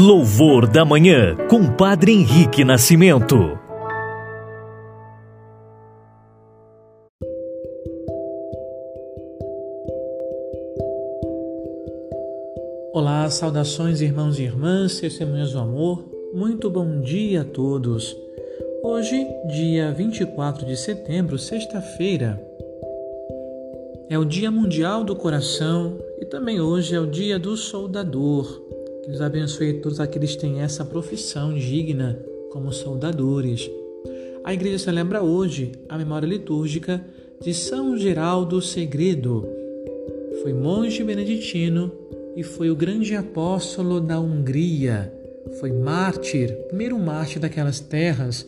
[0.00, 3.34] Louvor da Manhã, com Padre Henrique Nascimento.
[12.92, 18.16] Olá, saudações irmãos e irmãs, testemunhas do amor, muito bom dia a todos.
[18.84, 22.40] Hoje, dia 24 de setembro, sexta-feira,
[24.08, 28.68] é o Dia Mundial do Coração e também hoje é o Dia do Soldador.
[29.08, 33.70] Deus abençoe todos aqueles que têm essa profissão digna como soldadores.
[34.44, 37.02] A igreja celebra hoje a memória litúrgica
[37.40, 39.48] de São Geraldo Segredo.
[40.42, 41.90] Foi monge beneditino
[42.36, 45.10] e foi o grande apóstolo da Hungria.
[45.58, 48.46] Foi mártir, primeiro mártir daquelas terras,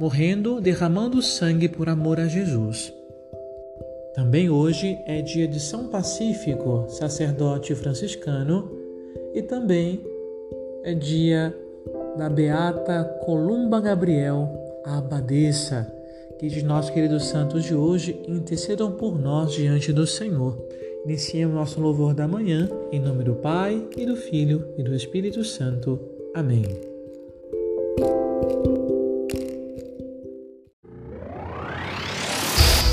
[0.00, 2.92] morrendo derramando sangue por amor a Jesus.
[4.16, 8.81] Também hoje é dia de São Pacífico, sacerdote franciscano,
[9.34, 10.00] e também
[10.84, 11.56] é dia
[12.16, 14.48] da Beata Columba Gabriel,
[14.84, 15.92] a abadesa.
[16.38, 20.58] Que de nossos queridos santos de hoje intercedam por nós diante do Senhor.
[21.04, 25.44] Iniciemos nosso louvor da manhã, em nome do Pai, e do Filho, e do Espírito
[25.44, 26.00] Santo.
[26.34, 26.64] Amém.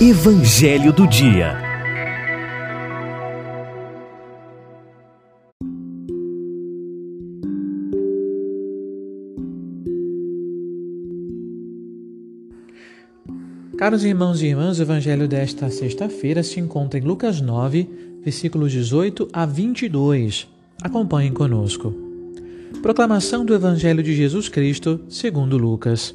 [0.00, 1.69] Evangelho do Dia.
[13.80, 17.88] Caros irmãos e irmãs, o Evangelho desta sexta-feira se encontra em Lucas 9,
[18.22, 20.46] versículos 18 a 22.
[20.82, 21.90] Acompanhem conosco.
[22.82, 26.14] Proclamação do Evangelho de Jesus Cristo, segundo Lucas.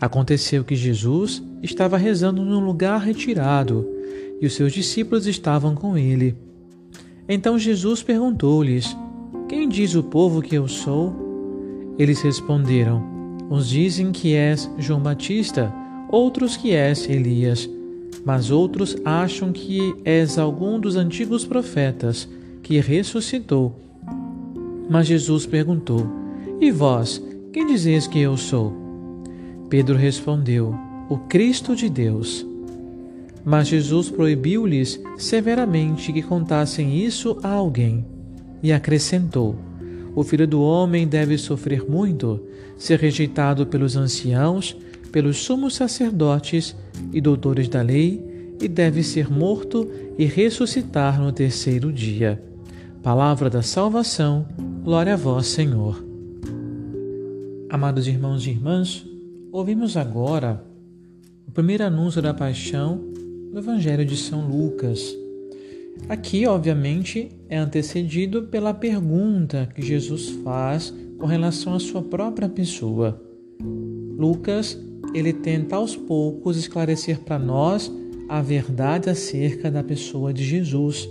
[0.00, 3.86] Aconteceu que Jesus estava rezando num lugar retirado
[4.40, 6.34] e os seus discípulos estavam com ele.
[7.28, 8.96] Então Jesus perguntou-lhes:
[9.46, 11.14] Quem diz o povo que eu sou?
[11.98, 13.04] Eles responderam:
[13.50, 15.70] Uns dizem que és João Batista,
[16.08, 17.68] outros que és Elias,
[18.24, 22.28] mas outros acham que és algum dos antigos profetas
[22.62, 23.74] que ressuscitou.
[24.88, 26.06] Mas Jesus perguntou:
[26.60, 27.22] E vós,
[27.52, 28.72] quem dizeis que eu sou?
[29.68, 30.74] Pedro respondeu:
[31.08, 32.46] O Cristo de Deus.
[33.44, 38.04] Mas Jesus proibiu-lhes severamente que contassem isso a alguém
[38.62, 39.54] e acrescentou:
[40.14, 42.40] O filho do homem deve sofrer muito,
[42.76, 44.76] ser rejeitado pelos anciãos,
[45.16, 46.76] pelos sumos sacerdotes
[47.10, 52.38] e doutores da lei, e deve ser morto e ressuscitar no terceiro dia.
[53.02, 54.46] Palavra da salvação,
[54.84, 56.04] glória a vós, Senhor.
[57.70, 59.06] Amados irmãos e irmãs,
[59.50, 60.62] Ouvimos agora
[61.48, 63.00] o primeiro anúncio da paixão
[63.50, 65.16] do Evangelho de São Lucas.
[66.10, 73.18] Aqui, obviamente, é antecedido pela pergunta que Jesus faz com relação à sua própria pessoa.
[74.18, 74.78] Lucas,
[75.16, 77.90] ele tenta aos poucos esclarecer para nós
[78.28, 81.08] a verdade acerca da pessoa de Jesus,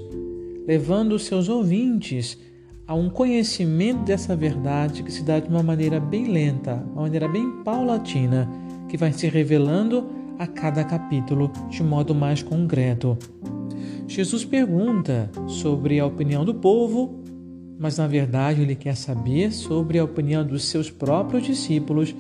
[0.68, 2.38] levando seus ouvintes
[2.86, 7.28] a um conhecimento dessa verdade que se dá de uma maneira bem lenta, uma maneira
[7.28, 8.48] bem paulatina,
[8.88, 10.06] que vai se revelando
[10.38, 13.18] a cada capítulo de modo mais concreto.
[14.08, 17.24] Jesus pergunta sobre a opinião do povo,
[17.80, 22.16] mas na verdade ele quer saber sobre a opinião dos seus próprios discípulos,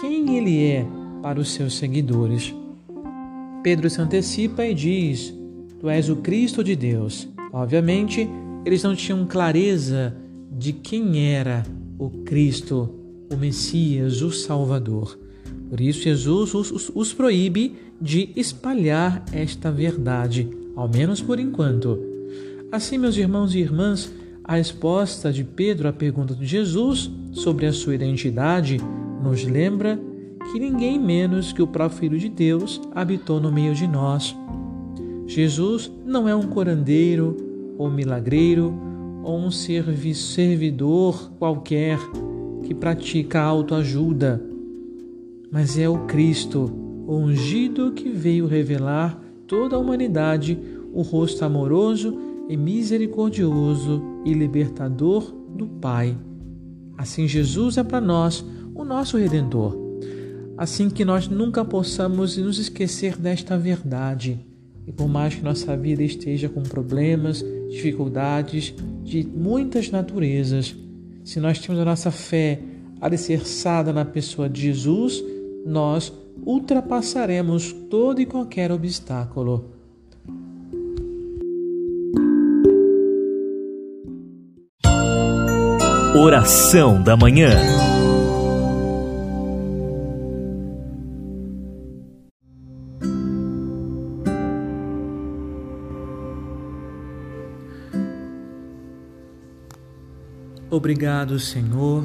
[0.00, 2.54] quem ele é para os seus seguidores.
[3.62, 5.34] Pedro se antecipa e diz:
[5.78, 7.28] Tu és o Cristo de Deus.
[7.52, 8.28] Obviamente,
[8.64, 10.14] eles não tinham clareza
[10.50, 11.64] de quem era
[11.98, 12.90] o Cristo,
[13.32, 15.18] o Messias, o Salvador.
[15.68, 21.98] Por isso, Jesus os, os, os proíbe de espalhar esta verdade, ao menos por enquanto.
[22.72, 24.12] Assim, meus irmãos e irmãs,
[24.44, 28.78] a resposta de Pedro à pergunta de Jesus sobre a sua identidade
[29.22, 30.00] nos lembra
[30.50, 34.36] que ninguém menos que o próprio Filho de Deus habitou no meio de nós.
[35.26, 37.36] Jesus não é um curandeiro,
[37.78, 38.74] ou milagreiro,
[39.22, 41.98] ou um servidor qualquer
[42.62, 44.42] que pratica autoajuda,
[45.52, 46.70] mas é o Cristo,
[47.06, 50.58] o ungido que veio revelar toda a humanidade
[50.92, 52.16] o rosto amoroso
[52.48, 56.16] e misericordioso e libertador do Pai.
[56.98, 58.44] Assim, Jesus é para nós
[58.74, 59.89] o nosso Redentor.
[60.60, 64.38] Assim que nós nunca possamos nos esquecer desta verdade
[64.86, 70.76] e por mais que nossa vida esteja com problemas, dificuldades de muitas naturezas,
[71.24, 72.60] se nós temos a nossa fé
[73.00, 75.24] alicerçada na pessoa de Jesus,
[75.64, 76.12] nós
[76.44, 79.64] ultrapassaremos todo e qualquer obstáculo.
[86.14, 87.89] Oração da Manhã.
[100.70, 102.04] Obrigado, Senhor,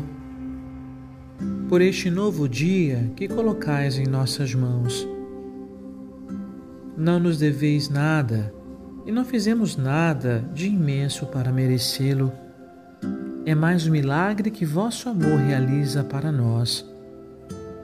[1.70, 5.08] por este novo dia que colocais em nossas mãos.
[6.98, 8.54] Não nos deveis nada
[9.06, 12.32] e não fizemos nada de imenso para merecê-lo
[13.46, 16.84] é mais um milagre que vosso amor realiza para nós.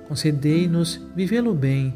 [0.08, 1.94] Concedei-nos vivê-lo bem,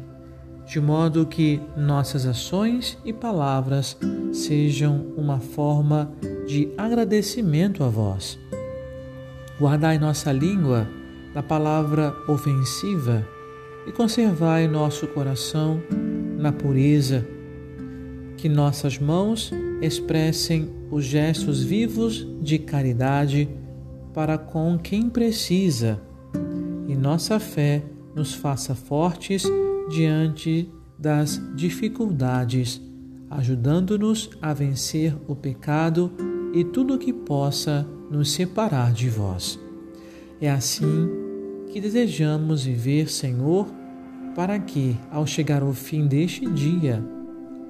[0.64, 3.98] de modo que nossas ações e palavras
[4.32, 6.12] sejam uma forma
[6.46, 8.38] de agradecimento a vós.
[9.58, 10.86] Guardai nossa língua
[11.32, 13.26] da palavra ofensiva
[13.86, 15.82] e conservai nosso coração
[16.36, 17.26] na pureza.
[18.36, 19.50] Que nossas mãos
[19.80, 23.48] expressem os gestos vivos de caridade
[24.12, 26.00] para com quem precisa
[26.86, 27.82] e nossa fé
[28.14, 29.44] nos faça fortes
[29.90, 32.80] diante das dificuldades,
[33.30, 36.12] ajudando-nos a vencer o pecado
[36.54, 39.58] e tudo o que possa nos separar de vós.
[40.40, 41.08] É assim
[41.72, 43.66] que desejamos viver, Senhor,
[44.34, 47.02] para que, ao chegar ao fim deste dia,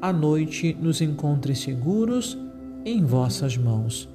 [0.01, 2.37] a noite nos encontre seguros
[2.85, 4.09] em vossas mãos.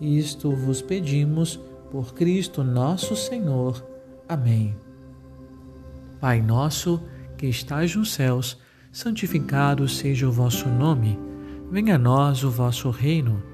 [0.00, 1.58] Isto vos pedimos
[1.90, 3.84] por Cristo nosso Senhor.
[4.28, 4.74] Amém.
[6.20, 7.02] Pai nosso,
[7.36, 8.58] que estais nos céus,
[8.90, 11.18] santificado seja o vosso nome.
[11.70, 13.53] Venha a nós o vosso reino.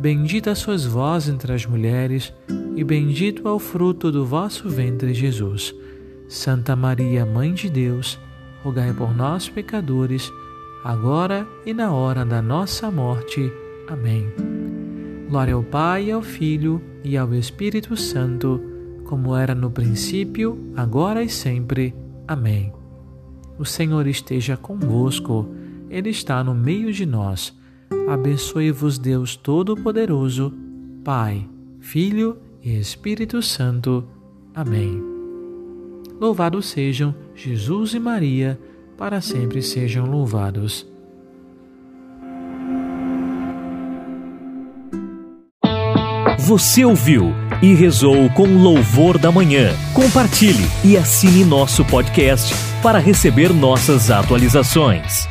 [0.00, 2.32] Bendita sois vós entre as mulheres,
[2.74, 5.74] e bendito é o fruto do vosso ventre, Jesus.
[6.26, 8.18] Santa Maria, Mãe de Deus,
[8.64, 10.32] rogai por nós, pecadores,
[10.82, 13.52] agora e na hora da nossa morte.
[13.86, 14.26] Amém.
[15.28, 18.58] Glória ao Pai, ao Filho e ao Espírito Santo,
[19.04, 21.94] como era no princípio, agora e sempre.
[22.26, 22.72] Amém.
[23.58, 25.46] O Senhor esteja convosco,
[25.90, 27.59] Ele está no meio de nós.
[28.08, 30.52] Abençoe-vos, Deus Todo-Poderoso,
[31.04, 31.48] Pai,
[31.80, 34.04] Filho e Espírito Santo.
[34.54, 35.02] Amém.
[36.20, 38.58] Louvados sejam Jesus e Maria,
[38.98, 40.86] para sempre sejam louvados.
[46.50, 47.32] Você ouviu
[47.62, 49.72] e rezou com louvor da manhã.
[49.94, 52.52] Compartilhe e assine nosso podcast
[52.82, 55.28] para receber nossas atualizações.